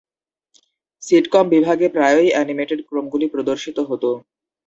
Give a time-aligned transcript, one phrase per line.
[1.03, 4.03] Sitcom বিভাগে প্রায়ই animated ক্রমগুলি প্রদর্শিত হত।